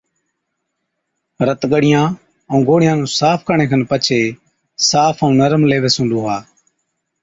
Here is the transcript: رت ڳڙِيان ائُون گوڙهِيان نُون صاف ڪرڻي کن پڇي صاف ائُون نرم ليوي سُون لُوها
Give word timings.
رت 1.47 1.61
ڳڙِيان 1.71 2.07
ائُون 2.49 2.61
گوڙهِيان 2.67 2.97
نُون 3.01 3.09
صاف 3.19 3.39
ڪرڻي 3.47 3.65
کن 3.71 3.81
پڇي 3.89 4.21
صاف 4.89 5.15
ائُون 5.21 5.33
نرم 5.39 5.61
ليوي 5.69 5.89
سُون 5.95 6.05
لُوها 6.11 6.37